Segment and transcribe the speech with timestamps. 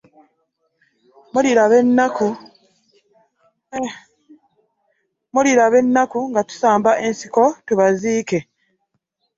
[5.33, 8.39] Muliraba ennaku nga tusamba ensiko tubaziike.